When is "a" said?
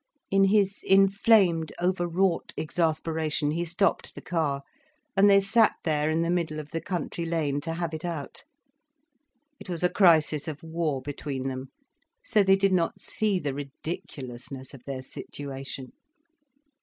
9.83-9.89